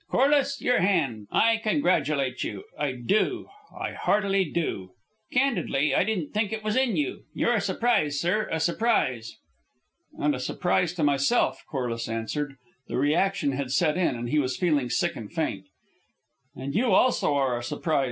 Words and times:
Corliss, 0.09 0.59
your 0.59 0.79
hand. 0.79 1.27
I 1.31 1.57
congratulate 1.57 2.43
you, 2.43 2.63
I 2.75 2.93
do, 2.93 3.49
I 3.79 3.91
heartily 3.93 4.45
do. 4.45 4.93
Candidly, 5.31 5.93
I 5.93 6.03
didn't 6.03 6.33
think 6.33 6.51
it 6.51 6.63
was 6.63 6.75
in 6.75 6.95
you. 6.95 7.25
You're 7.35 7.53
a 7.53 7.61
surprise, 7.61 8.19
sir, 8.19 8.47
a 8.51 8.59
surprise!" 8.59 9.35
"And 10.17 10.33
a 10.33 10.39
surprise 10.39 10.93
to 10.95 11.03
myself," 11.03 11.63
Corliss 11.69 12.09
answered. 12.09 12.55
The 12.87 12.97
reaction 12.97 13.51
had 13.51 13.69
set 13.71 13.95
in, 13.95 14.15
and 14.15 14.29
he 14.29 14.39
was 14.39 14.57
feeling 14.57 14.89
sick 14.89 15.15
and 15.15 15.31
faint. 15.31 15.65
"And 16.55 16.73
you, 16.73 16.93
also, 16.93 17.35
are 17.35 17.55
a 17.55 17.61
surprise. 17.63 17.99